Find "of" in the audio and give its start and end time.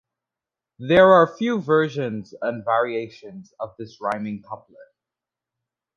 3.59-3.75